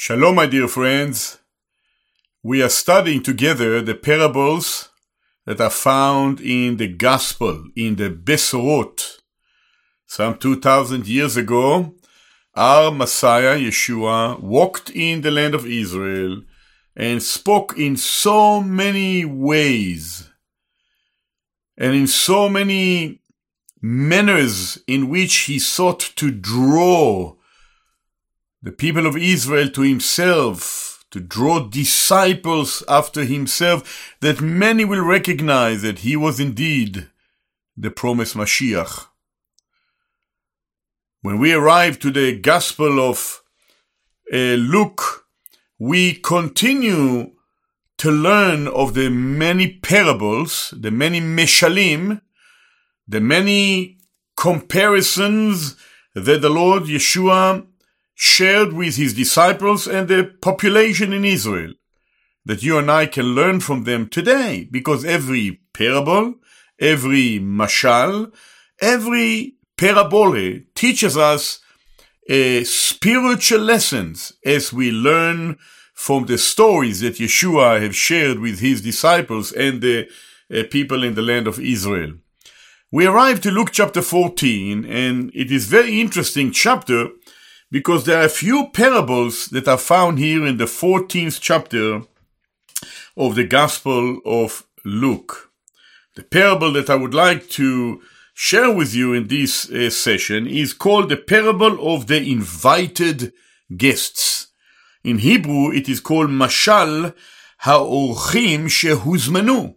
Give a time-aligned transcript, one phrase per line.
[0.00, 1.40] Shalom, my dear friends.
[2.40, 4.90] We are studying together the parables
[5.44, 9.18] that are found in the Gospel, in the Besorot.
[10.06, 11.96] Some 2000 years ago,
[12.54, 16.42] our Messiah, Yeshua, walked in the land of Israel
[16.94, 20.30] and spoke in so many ways
[21.76, 23.20] and in so many
[23.82, 27.34] manners in which he sought to draw
[28.62, 35.82] the people of Israel to himself, to draw disciples after himself, that many will recognize
[35.82, 37.08] that he was indeed
[37.76, 39.06] the promised Mashiach.
[41.22, 43.42] When we arrive to the Gospel of
[44.32, 45.26] uh, Luke,
[45.78, 47.32] we continue
[47.98, 52.20] to learn of the many parables, the many meshalim,
[53.06, 53.98] the many
[54.36, 55.76] comparisons
[56.14, 57.66] that the Lord Yeshua
[58.20, 61.72] shared with his disciples and the population in Israel
[62.44, 66.34] that you and I can learn from them today because every parable,
[66.80, 68.32] every mashal,
[68.80, 71.60] every parabole teaches us
[72.28, 75.56] uh, spiritual lessons as we learn
[75.94, 80.08] from the stories that Yeshua have shared with his disciples and the
[80.52, 82.14] uh, people in the land of Israel.
[82.90, 87.08] We arrive to Luke chapter 14 and it is very interesting chapter
[87.70, 92.02] because there are a few parables that are found here in the 14th chapter
[93.16, 95.50] of the Gospel of Luke.
[96.16, 98.00] The parable that I would like to
[98.34, 103.32] share with you in this uh, session is called the parable of the invited
[103.76, 104.48] guests.
[105.04, 107.14] In Hebrew, it is called Mashal
[107.58, 109.74] Ha'orchim Shehuzmanu.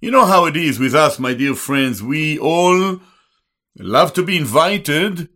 [0.00, 2.02] You know how it is with us, my dear friends.
[2.02, 3.00] We all
[3.78, 5.28] love to be invited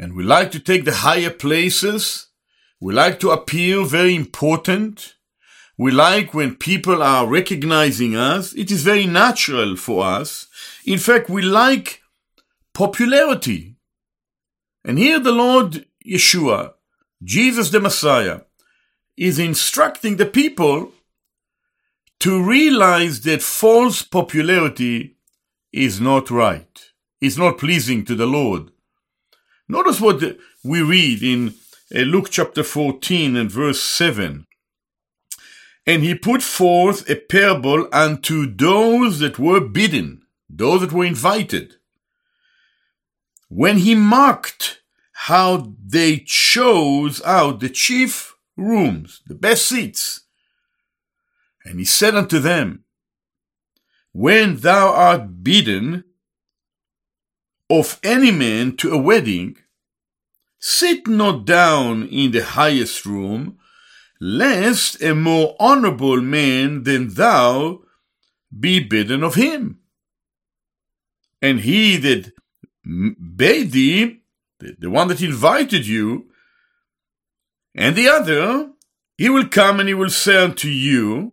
[0.00, 2.28] and we like to take the higher places.
[2.80, 5.14] We like to appear very important.
[5.76, 8.54] We like when people are recognizing us.
[8.54, 10.46] It is very natural for us.
[10.86, 12.00] In fact, we like
[12.72, 13.76] popularity.
[14.86, 16.72] And here the Lord Yeshua,
[17.22, 18.40] Jesus the Messiah,
[19.18, 20.92] is instructing the people
[22.20, 25.18] to realize that false popularity
[25.74, 28.70] is not right, is not pleasing to the Lord.
[29.70, 31.54] Notice what we read in
[31.94, 34.44] uh, Luke chapter 14 and verse 7.
[35.86, 41.74] And he put forth a parable unto those that were bidden, those that were invited.
[43.48, 44.82] When he marked
[45.12, 50.22] how they chose out the chief rooms, the best seats,
[51.64, 52.82] and he said unto them,
[54.10, 56.02] When thou art bidden,
[57.70, 59.56] of any man to a wedding,
[60.58, 63.58] sit not down in the highest room,
[64.20, 67.80] lest a more honorable man than thou
[68.58, 69.78] be bidden of him.
[71.40, 72.32] And he that
[72.84, 74.22] bade thee,
[74.58, 76.26] the one that invited you,
[77.74, 78.72] and the other,
[79.16, 81.32] he will come and he will say unto you,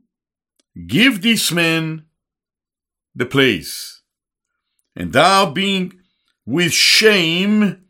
[0.86, 2.06] Give this man
[3.16, 4.04] the place.
[4.96, 5.94] And thou being
[6.48, 7.84] with shame,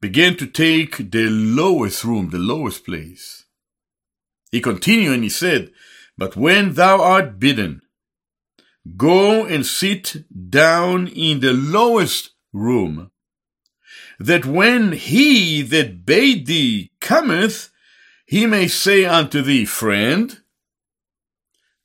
[0.00, 3.44] began to take the lowest room, the lowest place.
[4.50, 5.70] He continued and he said,
[6.18, 7.80] But when thou art bidden,
[8.96, 13.12] go and sit down in the lowest room,
[14.18, 17.70] that when he that bade thee cometh,
[18.26, 20.40] he may say unto thee, Friend,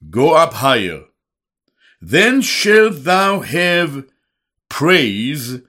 [0.09, 1.03] go up higher.
[2.01, 4.06] Then shalt thou have
[4.67, 5.61] praise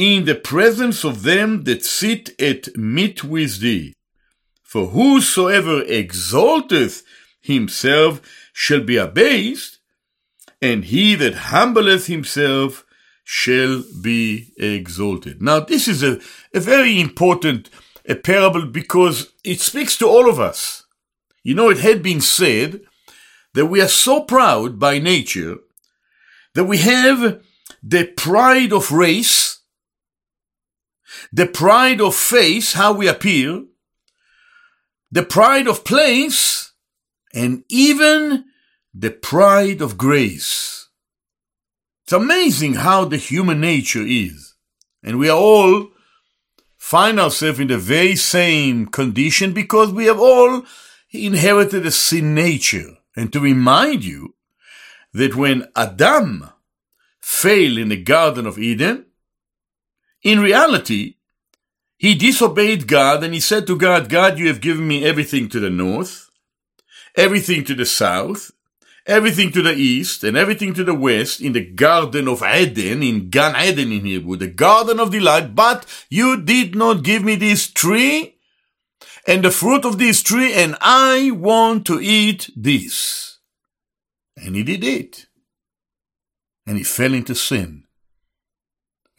[0.00, 3.92] in the presence of them that sit at meat with thee.
[4.62, 7.02] For whosoever exalteth
[7.42, 8.22] himself
[8.54, 9.78] shall be abased,
[10.62, 12.86] and he that humbleth himself
[13.24, 15.42] shall be exalted.
[15.42, 16.18] Now, this is a,
[16.54, 17.68] a very important
[18.08, 20.86] a parable because it speaks to all of us.
[21.42, 22.80] You know, it had been said
[23.52, 25.58] that we are so proud by nature
[26.54, 27.42] that we have
[27.82, 29.49] the pride of race
[31.32, 33.64] the pride of face, how we appear,
[35.10, 36.72] the pride of place,
[37.34, 38.44] and even
[38.94, 40.88] the pride of grace.
[42.04, 44.54] It's amazing how the human nature is.
[45.02, 45.90] And we are all
[46.76, 50.64] find ourselves in the very same condition because we have all
[51.12, 52.96] inherited a sin nature.
[53.14, 54.34] And to remind you
[55.12, 56.50] that when Adam
[57.20, 59.06] failed in the Garden of Eden,
[60.22, 61.14] in reality,
[61.96, 65.60] he disobeyed God and he said to God, God, you have given me everything to
[65.60, 66.30] the north,
[67.16, 68.50] everything to the south,
[69.06, 73.28] everything to the east, and everything to the west in the Garden of Eden, in
[73.28, 77.70] Gan Eden in Hebrew, the Garden of Delight, but you did not give me this
[77.70, 78.36] tree
[79.26, 83.38] and the fruit of this tree, and I want to eat this.
[84.36, 85.26] And he did it.
[86.66, 87.84] And he fell into sin.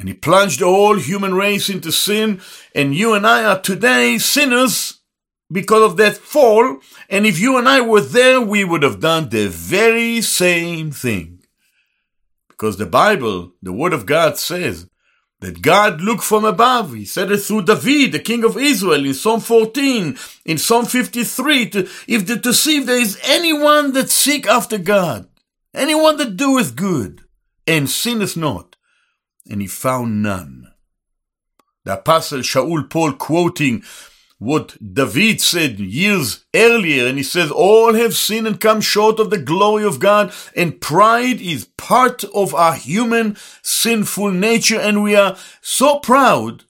[0.02, 2.42] And he plunged the whole human race into sin,
[2.74, 5.02] and you and I are today sinners
[5.52, 6.80] because of that fall.
[7.08, 11.44] And if you and I were there, we would have done the very same thing.
[12.50, 14.90] Because the Bible, the Word of God says
[15.40, 16.96] that God looked from above.
[16.96, 21.70] He said it through David, the king of Israel, in Psalm 14, in Psalm 53,
[21.70, 25.30] to, if the, to see if there is anyone that seek after God,
[25.76, 27.22] anyone that doeth good,
[27.68, 28.71] and sinneth not.
[29.50, 30.72] And he found none.
[31.84, 33.84] The apostle Shaul Paul quoting
[34.42, 39.30] what David said years earlier, and he says, All have sinned and come short of
[39.30, 45.16] the glory of God, and pride is part of our human sinful nature, and we
[45.16, 46.64] are so proud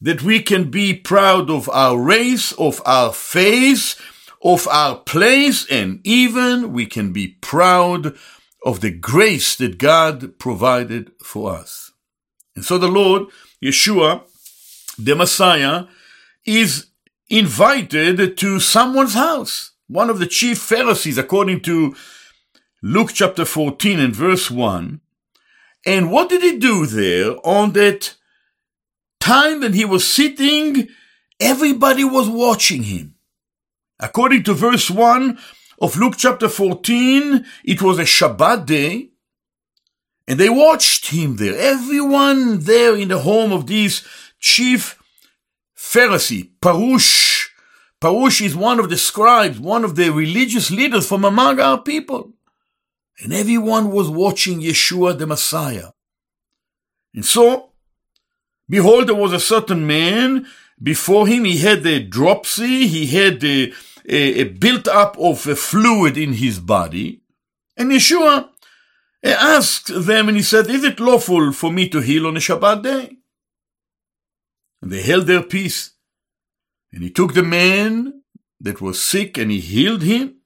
[0.00, 3.94] that we can be proud of our race, of our face,
[4.42, 8.16] of our place, and even we can be proud
[8.64, 11.92] of the grace that God provided for us.
[12.56, 13.28] And so the Lord,
[13.62, 14.22] Yeshua,
[14.98, 15.84] the Messiah,
[16.44, 16.86] is
[17.28, 19.72] invited to someone's house.
[19.86, 21.94] One of the chief Pharisees, according to
[22.82, 25.00] Luke chapter 14 and verse 1.
[25.86, 28.16] And what did he do there on that
[29.20, 30.88] time that he was sitting?
[31.40, 33.14] Everybody was watching him.
[34.00, 35.38] According to verse 1
[35.80, 39.10] of Luke chapter 14, it was a Shabbat day.
[40.26, 41.56] And they watched him there.
[41.56, 44.06] Everyone there in the home of this
[44.38, 44.98] chief
[45.76, 47.48] Pharisee, Parush.
[48.00, 52.32] Parush is one of the scribes, one of the religious leaders from among our people.
[53.20, 55.90] And everyone was watching Yeshua the Messiah.
[57.14, 57.70] And so,
[58.68, 60.46] behold, there was a certain man
[60.80, 61.44] before him.
[61.44, 62.86] He had a dropsy.
[62.86, 63.72] He had a,
[64.08, 67.20] a, a built up of a fluid in his body.
[67.76, 68.48] And Yeshua
[69.22, 72.82] asked them and he said, Is it lawful for me to heal on a Shabbat
[72.82, 73.16] day?
[74.80, 75.92] And they held their peace.
[76.92, 78.22] And he took the man
[78.60, 80.36] that was sick and he healed him.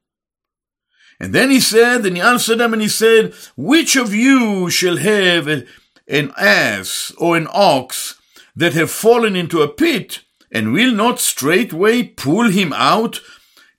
[1.20, 4.96] And then he said, and he answered them and he said, Which of you shall
[4.96, 5.64] have a,
[6.08, 8.20] an ass or an ox
[8.56, 10.20] that have fallen into a pit
[10.50, 13.20] and will not straightway pull him out,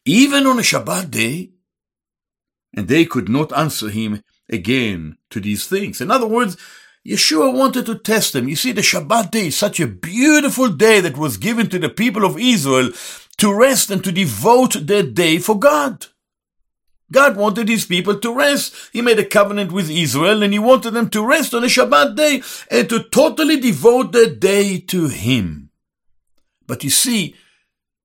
[0.06, 1.52] even on a Shabbat day?
[2.76, 6.02] And they could not answer him again to these things.
[6.02, 6.58] In other words,
[7.06, 8.48] Yeshua wanted to test them.
[8.48, 11.90] You see, the Shabbat day is such a beautiful day that was given to the
[11.90, 12.92] people of Israel
[13.38, 16.08] to rest and to devote their day for God.
[17.12, 18.74] God wanted his people to rest.
[18.92, 22.16] He made a covenant with Israel and he wanted them to rest on a Shabbat
[22.16, 22.42] day
[22.72, 25.70] and to totally devote their day to him.
[26.66, 27.36] But you see,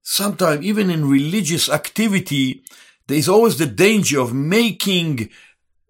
[0.09, 2.63] sometimes even in religious activity,
[3.09, 5.29] there is always the danger of making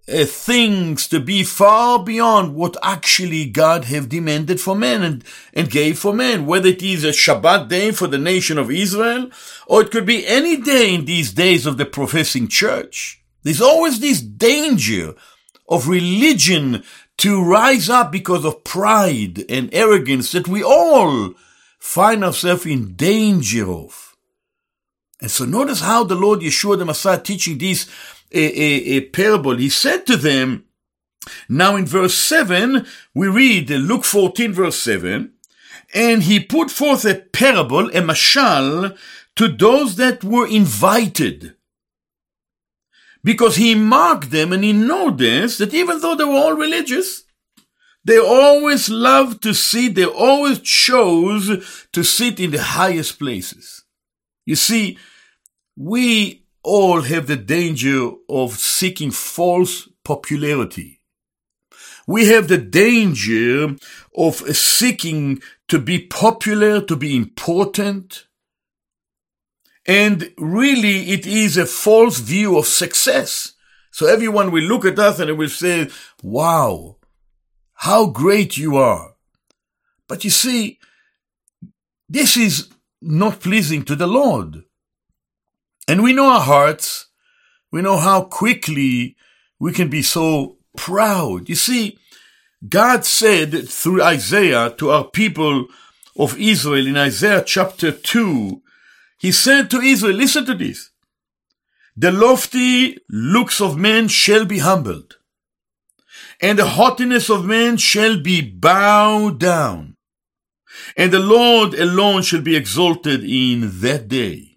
[0.08, 5.24] uh, things to be far beyond what actually God have demanded for man and,
[5.54, 9.30] and gave for man, whether it is a Shabbat day for the nation of Israel,
[9.68, 13.22] or it could be any day in these days of the professing church.
[13.44, 15.14] There's always this danger
[15.68, 16.82] of religion
[17.18, 21.34] to rise up because of pride and arrogance that we all
[21.78, 24.07] find ourselves in danger of.
[25.20, 27.86] And so notice how the Lord Yeshua the Messiah teaching these
[28.32, 29.56] a, a, a parable.
[29.56, 30.64] He said to them,
[31.48, 35.32] now in verse 7, we read Luke 14 verse 7,
[35.94, 38.96] and he put forth a parable, a mashal,
[39.36, 41.54] to those that were invited.
[43.24, 47.24] Because he marked them and he noticed that even though they were all religious,
[48.04, 53.84] they always loved to sit, they always chose to sit in the highest places.
[54.48, 54.96] You see,
[55.76, 61.02] we all have the danger of seeking false popularity.
[62.06, 63.76] We have the danger
[64.16, 68.24] of seeking to be popular, to be important.
[69.84, 73.52] And really, it is a false view of success.
[73.90, 75.90] So everyone will look at us and will say,
[76.22, 76.96] wow,
[77.74, 79.14] how great you are.
[80.08, 80.78] But you see,
[82.08, 84.64] this is not pleasing to the Lord.
[85.86, 87.06] And we know our hearts.
[87.70, 89.16] We know how quickly
[89.58, 91.48] we can be so proud.
[91.48, 91.98] You see,
[92.66, 95.66] God said through Isaiah to our people
[96.16, 98.62] of Israel in Isaiah chapter 2,
[99.20, 100.90] he said to Israel, listen to this.
[101.96, 105.18] The lofty looks of men shall be humbled,
[106.40, 109.96] and the haughtiness of men shall be bowed down,
[110.96, 114.48] and the Lord alone shall be exalted in that day.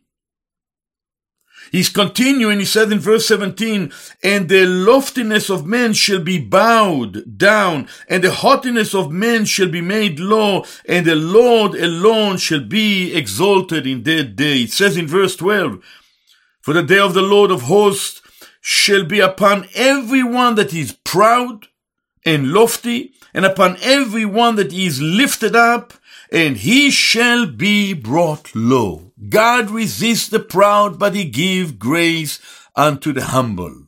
[1.71, 7.37] He's continuing, he said in verse 17, and the loftiness of men shall be bowed
[7.37, 12.59] down, and the haughtiness of men shall be made low, and the Lord alone shall
[12.59, 14.63] be exalted in that day.
[14.63, 15.81] It says in verse 12,
[16.59, 18.21] for the day of the Lord of hosts
[18.59, 21.67] shall be upon every one that is proud
[22.25, 25.93] and lofty, and upon every one that is lifted up,
[26.31, 29.11] and he shall be brought low.
[29.27, 32.39] God resists the proud, but he give grace
[32.75, 33.87] unto the humble.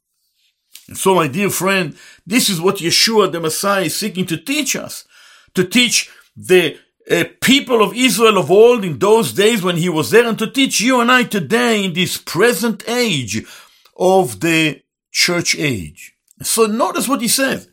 [0.88, 1.96] And so, my dear friend,
[2.26, 5.08] this is what Yeshua the Messiah is seeking to teach us,
[5.54, 6.78] to teach the
[7.10, 10.50] uh, people of Israel of old in those days when he was there, and to
[10.50, 13.46] teach you and I today in this present age
[13.96, 14.82] of the
[15.12, 16.16] church age.
[16.42, 17.70] So notice what he says.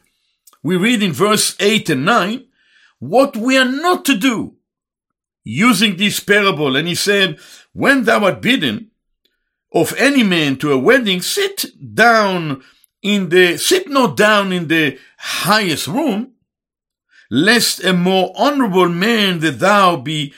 [0.63, 2.45] We read in verse 8 and 9
[2.99, 4.57] what we are not to do
[5.45, 7.39] using this parable, and he said,
[7.73, 8.91] When thou art bidden
[9.73, 12.63] of any man to a wedding, sit down
[13.03, 16.33] in the, sit not down in the highest room,
[17.31, 20.35] lest a more honorable man that thou be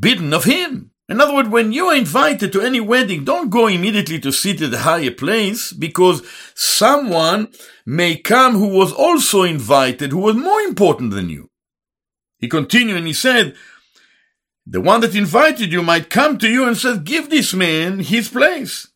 [0.00, 0.90] bidden of him.
[1.08, 4.62] In other words, when you are invited to any wedding, don't go immediately to sit
[4.62, 6.22] at the higher place because
[6.54, 7.52] someone
[7.84, 11.50] may come who was also invited, who was more important than you.
[12.38, 13.54] He continued and he said,
[14.66, 18.28] the one that invited you might come to you and said, give this man his
[18.28, 18.88] place.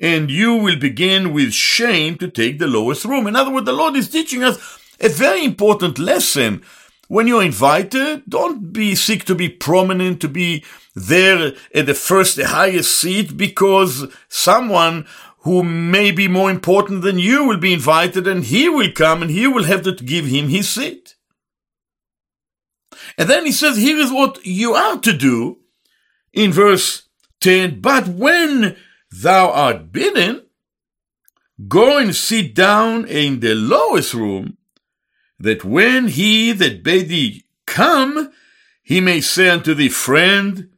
[0.00, 3.26] And you will begin with shame to take the lowest room.
[3.26, 6.62] In other words, the Lord is teaching us a very important lesson.
[7.08, 10.62] When you're invited, don't be seek to be prominent, to be
[10.94, 15.06] there at the first, the highest seat, because someone
[15.38, 19.30] who may be more important than you will be invited and he will come and
[19.30, 21.14] he will have to give him his seat.
[23.18, 25.58] And then he says, here is what you are to do
[26.32, 27.02] in verse
[27.40, 27.80] 10.
[27.80, 28.76] But when
[29.10, 30.46] thou art bidden,
[31.66, 34.56] go and sit down in the lowest room,
[35.40, 38.32] that when he that bade thee come,
[38.82, 40.70] he may say unto thee, friend,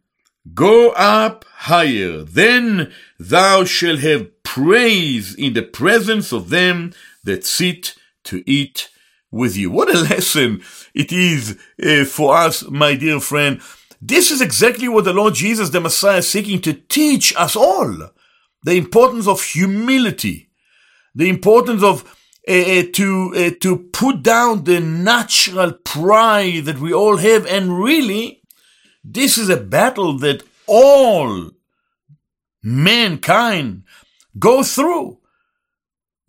[0.54, 2.22] go up higher.
[2.22, 6.92] Then thou shalt have praise in the presence of them
[7.22, 7.94] that sit
[8.24, 8.88] to eat
[9.30, 9.70] with you.
[9.70, 10.62] What a lesson
[10.94, 13.60] it is uh, for us, my dear friend.
[14.00, 18.10] This is exactly what the Lord Jesus, the Messiah, is seeking to teach us all.
[18.62, 20.50] The importance of humility,
[21.14, 22.04] the importance of
[22.48, 28.42] uh, to uh, to put down the natural pride that we all have, and really,
[29.04, 31.50] this is a battle that all
[32.62, 33.84] mankind
[34.38, 35.19] go through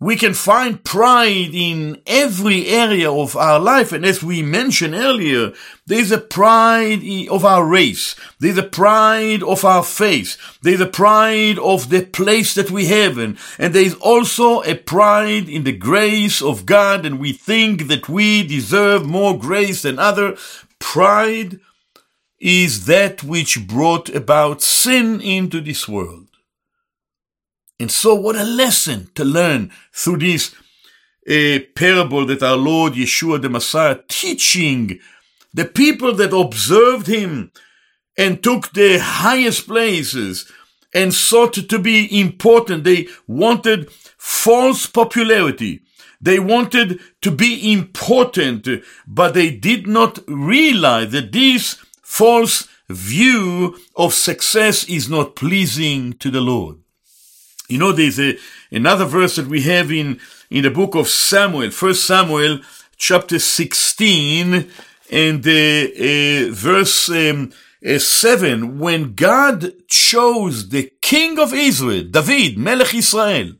[0.02, 3.92] we can find pride in every area of our life.
[3.92, 5.52] And as we mentioned earlier,
[5.86, 8.16] there's a pride of our race.
[8.40, 10.36] There's a pride of our faith.
[10.60, 13.16] There's a pride of the place that we have.
[13.16, 17.06] And, and there's also a pride in the grace of God.
[17.06, 20.36] And we think that we deserve more grace than other.
[20.80, 21.60] Pride
[22.40, 26.26] is that which brought about sin into this world.
[27.82, 30.54] And so, what a lesson to learn through this
[31.28, 35.00] uh, parable that our Lord Yeshua the Messiah teaching
[35.52, 37.50] the people that observed him
[38.16, 40.48] and took the highest places
[40.94, 42.84] and sought to be important.
[42.84, 45.80] They wanted false popularity.
[46.20, 48.68] They wanted to be important,
[49.08, 56.30] but they did not realize that this false view of success is not pleasing to
[56.30, 56.81] the Lord.
[57.72, 58.36] You know, there's a,
[58.70, 62.60] another verse that we have in, in the book of Samuel, First Samuel,
[62.98, 64.70] chapter 16,
[65.10, 67.50] and uh, uh, verse um,
[67.82, 73.54] uh, 7, when God chose the king of Israel, David, Melech Israel,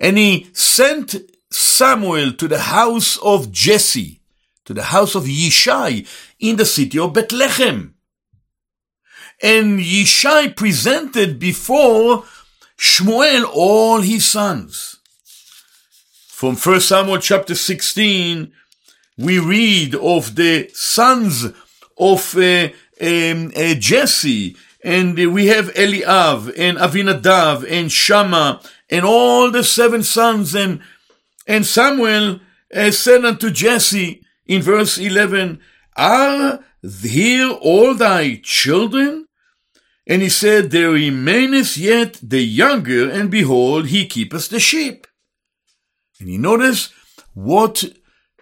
[0.00, 1.14] and he sent
[1.52, 4.20] Samuel to the house of Jesse,
[4.64, 6.04] to the house of Yishai
[6.40, 7.94] in the city of Bethlehem.
[9.40, 12.24] And Yishai presented before
[12.84, 14.98] Shmuel all his sons.
[16.28, 18.52] From 1 Samuel chapter 16,
[19.16, 21.46] we read of the sons
[21.96, 22.68] of uh,
[23.00, 28.60] um, uh, Jesse, and we have Eliav and Avinadav and Shammah
[28.90, 30.80] and all the seven sons, and
[31.46, 32.40] and Samuel
[32.74, 35.58] uh, said unto Jesse in verse 11,
[35.96, 36.62] Are
[37.02, 39.23] here all thy children?
[40.06, 45.06] And he said, There remaineth yet the younger, and behold, he keepeth the sheep.
[46.20, 46.92] And you notice
[47.32, 47.84] what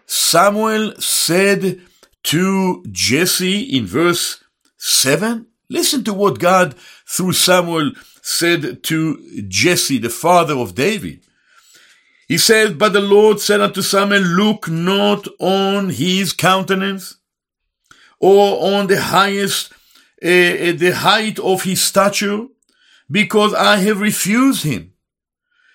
[0.06, 1.80] Samuel said
[2.24, 4.42] to Jesse in verse
[4.76, 5.46] 7?
[5.70, 6.74] Listen to what God,
[7.06, 11.22] through Samuel, said to Jesse, the father of David.
[12.28, 17.16] He said, But the Lord said unto Samuel, Look not on his countenance,
[18.20, 19.72] or on the highest,
[20.22, 22.46] uh, the height of his stature,
[23.10, 24.92] because I have refused him.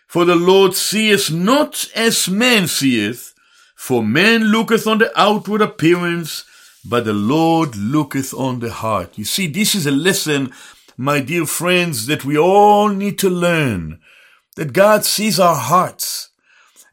[0.07, 3.33] For the Lord seeth not as man seeth,
[3.75, 6.45] for man looketh on the outward appearance,
[6.85, 9.17] but the Lord looketh on the heart.
[9.17, 10.53] You see, this is a lesson,
[10.95, 13.99] my dear friends, that we all need to learn.
[14.55, 16.29] That God sees our hearts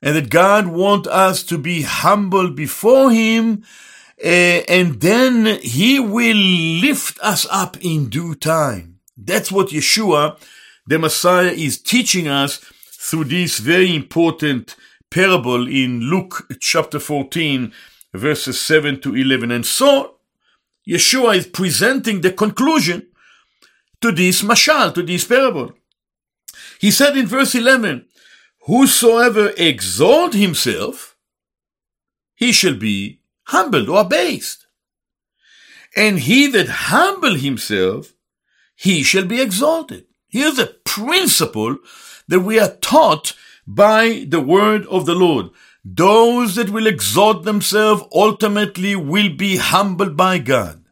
[0.02, 3.64] and that God wants us to be humble before Him
[4.20, 9.00] Eh, and then He will lift us up in due time.
[9.16, 10.38] That's what Yeshua,
[10.86, 14.76] the Messiah, is teaching us through this very important
[15.10, 17.72] parable in Luke chapter 14,
[18.12, 19.50] verses 7 to 11.
[19.50, 20.16] And so,
[20.88, 23.08] Yeshua is presenting the conclusion
[24.00, 25.72] to this mashal, to this parable.
[26.80, 28.06] He said in verse 11,
[28.66, 31.16] Whosoever exalt himself,
[32.34, 34.66] he shall be humbled or abased.
[35.96, 38.14] And he that humble himself,
[38.74, 40.06] he shall be exalted.
[40.28, 41.78] Here's a principle
[42.26, 43.34] that we are taught
[43.66, 45.50] by the word of the Lord.
[45.84, 50.84] Those that will exalt themselves ultimately will be humbled by God.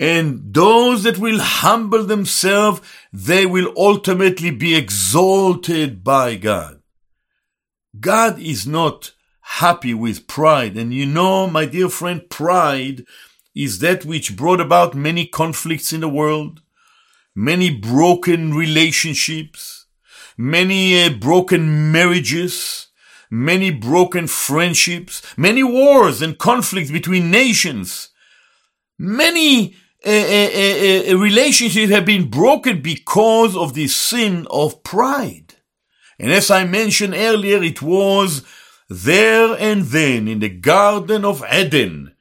[0.00, 2.80] And those that will humble themselves,
[3.12, 6.80] they will ultimately be exalted by God.
[7.98, 9.12] God is not
[9.58, 10.76] happy with pride.
[10.76, 13.04] And you know, my dear friend, pride
[13.54, 16.62] is that which brought about many conflicts in the world,
[17.34, 19.86] many broken relationships,
[20.36, 22.88] many uh, broken marriages,
[23.30, 28.10] many broken friendships, many wars and conflicts between nations.
[28.96, 29.74] Many
[30.06, 35.54] uh, uh, uh, relationships have been broken because of the sin of pride.
[36.20, 38.44] And as I mentioned earlier, it was
[38.88, 42.14] there and then in the Garden of Eden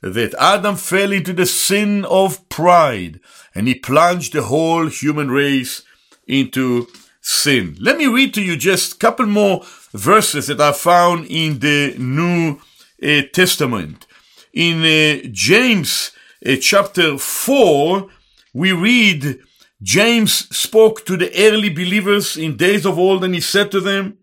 [0.00, 3.20] that Adam fell into the sin of pride
[3.54, 5.82] and he plunged the whole human race
[6.26, 6.86] into
[7.20, 7.76] sin.
[7.80, 11.94] Let me read to you just a couple more verses that I found in the
[11.98, 12.60] New
[13.02, 14.06] uh, Testament.
[14.52, 16.12] In uh, James
[16.44, 18.08] uh, chapter 4,
[18.54, 19.40] we read,
[19.82, 24.17] James spoke to the early believers in days of old and he said to them,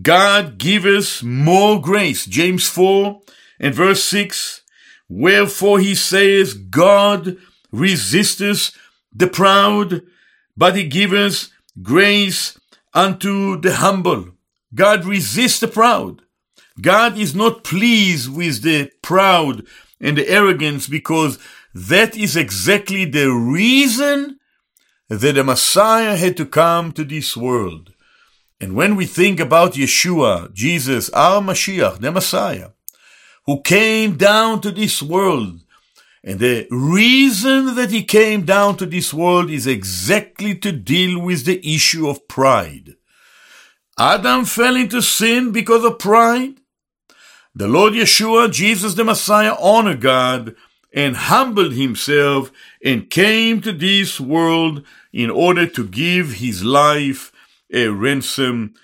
[0.00, 2.24] God give us more grace.
[2.24, 3.20] James 4
[3.60, 4.62] and verse 6,
[5.08, 7.36] Wherefore he says, God
[7.70, 8.76] resisteth
[9.14, 10.02] the proud,
[10.56, 11.50] but he giveth
[11.82, 12.58] grace
[12.94, 14.30] unto the humble.
[14.74, 16.22] God resists the proud.
[16.80, 19.66] God is not pleased with the proud
[20.00, 21.38] and the arrogance because
[21.74, 24.38] that is exactly the reason
[25.08, 27.91] that the Messiah had to come to this world.
[28.62, 32.68] And when we think about Yeshua, Jesus, our Mashiach, the Messiah,
[33.44, 35.58] who came down to this world,
[36.22, 41.44] and the reason that he came down to this world is exactly to deal with
[41.44, 42.94] the issue of pride.
[43.98, 46.54] Adam fell into sin because of pride.
[47.56, 50.54] The Lord Yeshua, Jesus the Messiah, honored God
[50.94, 52.52] and humbled himself
[52.84, 57.31] and came to this world in order to give his life
[57.72, 58.74] a ransom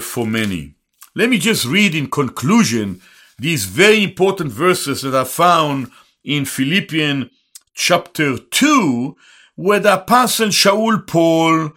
[0.00, 0.74] for many.
[1.14, 3.00] Let me just read in conclusion
[3.38, 5.90] these very important verses that are found
[6.24, 7.30] in Philippians
[7.74, 9.16] chapter 2,
[9.54, 11.72] where the apostle Shaul Paul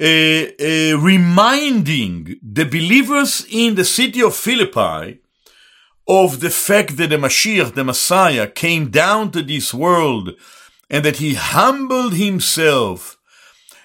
[0.00, 5.20] uh, uh, reminding the believers in the city of Philippi
[6.08, 10.30] of the fact that the Mashiach, the Messiah, came down to this world
[10.88, 13.18] and that he humbled himself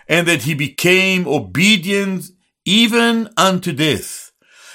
[0.08, 2.26] and that he became obedient
[2.66, 4.32] even unto death.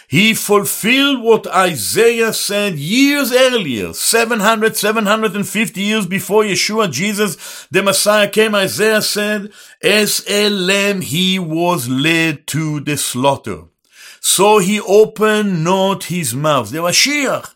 [0.08, 8.28] He fulfilled what Isaiah said years earlier, 700, 750 years before Yeshua, Jesus, the Messiah
[8.28, 8.54] came.
[8.54, 13.62] Isaiah said, as a lamb he was led to the slaughter.
[14.20, 16.70] So he opened not his mouth.
[16.70, 17.54] The Mashiach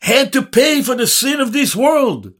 [0.00, 2.32] had to pay for the sin of this world.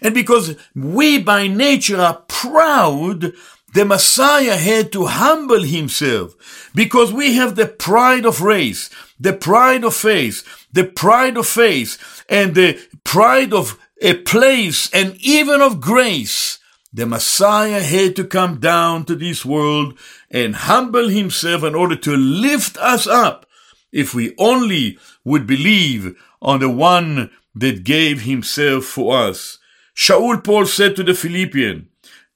[0.00, 3.32] And because we by nature are proud,
[3.74, 8.88] the Messiah had to humble himself because we have the pride of race,
[9.20, 15.16] the pride of faith, the pride of faith, and the pride of a place and
[15.20, 16.58] even of grace,
[16.92, 19.98] the Messiah had to come down to this world
[20.30, 23.46] and humble himself in order to lift us up
[23.92, 29.58] if we only would believe on the one that gave himself for us.
[29.94, 31.87] Shaul Paul said to the Philippian,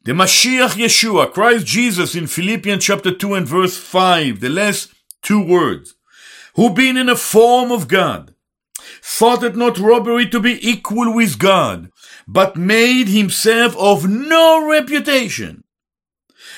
[0.04, 5.40] the Mashiach Yeshua, Christ Jesus in Philippians chapter 2 and verse 5, the last two
[5.40, 5.94] words,
[6.56, 8.34] who being in a form of God,
[9.00, 11.88] thought it not robbery to be equal with God,
[12.26, 15.62] but made himself of no reputation.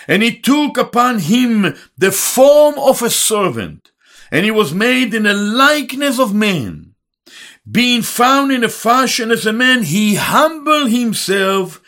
[0.09, 3.93] And he took upon him the form of a servant,
[4.31, 6.95] and he was made in the likeness of men.
[7.71, 11.83] Being found in a fashion as a man, he humbled himself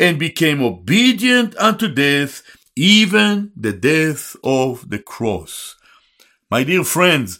[0.00, 2.42] and became obedient unto death,
[2.74, 5.76] even the death of the cross.
[6.50, 7.38] My dear friends,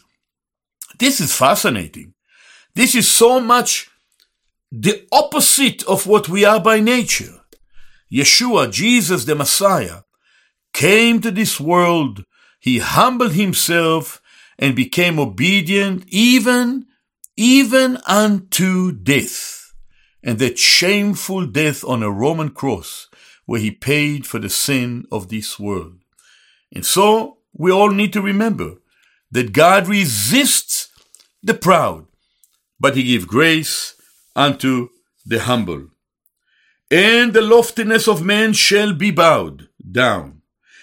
[0.99, 2.13] this is fascinating.
[2.75, 3.91] This is so much
[4.71, 7.41] the opposite of what we are by nature.
[8.13, 10.03] Yeshua, Jesus the Messiah,
[10.75, 12.25] came to this world.
[12.61, 14.21] He humbled himself
[14.59, 16.87] and became obedient even,
[17.37, 19.60] even unto death.
[20.23, 23.09] And that shameful death on a Roman cross
[23.47, 25.99] where he paid for the sin of this world.
[26.73, 28.77] And so we all need to remember
[29.31, 30.89] that God resists
[31.43, 32.07] the proud,
[32.79, 33.95] but he gives grace
[34.37, 34.91] unto
[35.25, 35.89] the humble.
[36.91, 40.43] And the loftiness of man shall be bowed down,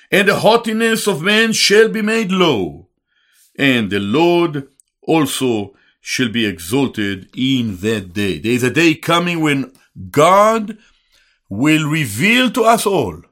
[0.09, 2.87] and the haughtiness of man shall be made low,
[3.57, 4.67] and the Lord
[5.01, 5.75] also
[6.09, 8.39] shall be exalted in that day.
[8.39, 9.73] There is a day coming when
[10.09, 10.77] God
[11.49, 13.23] will reveal to us all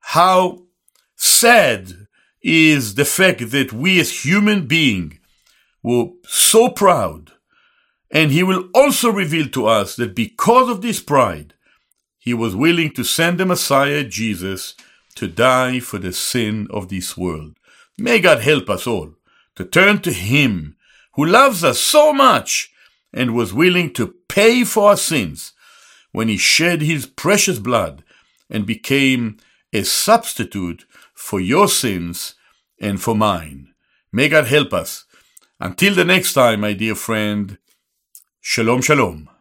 [0.00, 0.64] how
[1.16, 2.06] sad
[2.42, 5.14] is the fact that we as human beings
[5.82, 7.32] were so proud
[8.10, 11.54] and he will also reveal to us that because of this pride,
[12.18, 14.74] he was willing to send the Messiah, Jesus,
[15.14, 17.56] to die for the sin of this world.
[17.96, 19.14] May God help us all
[19.56, 20.76] to turn to him
[21.14, 22.70] who loves us so much
[23.12, 25.52] and was willing to pay for our sins
[26.12, 28.02] when he shed his precious blood
[28.50, 29.36] and became
[29.72, 32.34] a substitute for your sins
[32.80, 33.72] and for mine.
[34.12, 35.04] May God help us.
[35.60, 37.58] Until the next time, my dear friend,
[38.40, 39.31] Shalom, shalom.